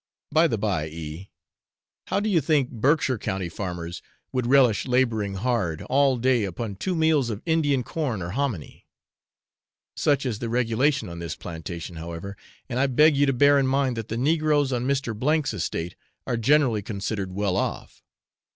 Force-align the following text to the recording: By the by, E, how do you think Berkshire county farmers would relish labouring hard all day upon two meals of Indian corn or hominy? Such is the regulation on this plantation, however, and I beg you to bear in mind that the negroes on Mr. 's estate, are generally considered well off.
By 0.31 0.47
the 0.47 0.57
by, 0.57 0.87
E, 0.87 1.29
how 2.07 2.19
do 2.19 2.27
you 2.27 2.41
think 2.41 2.71
Berkshire 2.71 3.19
county 3.19 3.49
farmers 3.49 4.01
would 4.31 4.47
relish 4.47 4.87
labouring 4.87 5.35
hard 5.35 5.83
all 5.83 6.17
day 6.17 6.43
upon 6.43 6.77
two 6.77 6.95
meals 6.95 7.29
of 7.29 7.43
Indian 7.45 7.83
corn 7.83 8.19
or 8.23 8.31
hominy? 8.31 8.87
Such 9.95 10.25
is 10.25 10.39
the 10.39 10.49
regulation 10.49 11.07
on 11.07 11.19
this 11.19 11.35
plantation, 11.35 11.97
however, 11.97 12.35
and 12.67 12.79
I 12.79 12.87
beg 12.87 13.15
you 13.15 13.27
to 13.27 13.33
bear 13.33 13.59
in 13.59 13.67
mind 13.67 13.95
that 13.95 14.07
the 14.07 14.17
negroes 14.17 14.73
on 14.73 14.87
Mr. 14.87 15.13
's 15.45 15.53
estate, 15.53 15.95
are 16.25 16.35
generally 16.35 16.81
considered 16.81 17.31
well 17.33 17.55
off. 17.55 18.01